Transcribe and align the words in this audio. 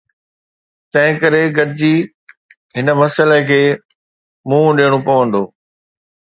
تنهنڪري 0.91 1.41
سڀني 1.43 1.49
کي 1.51 1.55
گڏجي 1.57 1.93
هن 2.75 2.87
مسئلي 3.01 3.39
کي 3.49 3.61
منهن 4.49 4.69
ڏيڻو 4.77 4.99
پوندو. 5.07 5.43